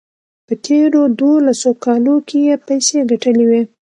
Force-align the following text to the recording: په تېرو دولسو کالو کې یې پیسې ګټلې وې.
په 0.47 0.53
تېرو 0.65 1.01
دولسو 1.21 1.69
کالو 1.83 2.15
کې 2.27 2.37
یې 2.47 2.55
پیسې 2.67 2.97
ګټلې 3.11 3.45
وې. 3.49 3.61